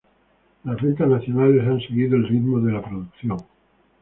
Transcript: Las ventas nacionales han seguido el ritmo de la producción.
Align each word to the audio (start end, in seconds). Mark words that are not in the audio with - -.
Las 0.63 0.81
ventas 0.81 1.07
nacionales 1.07 1.61
han 1.67 1.79
seguido 1.79 2.15
el 2.15 2.27
ritmo 2.27 2.59
de 2.59 2.71
la 2.73 2.81
producción. 2.81 3.37